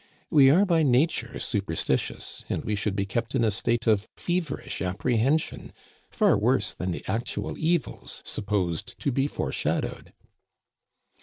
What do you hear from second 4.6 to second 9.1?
apprehension, far worse than the actual evils supposed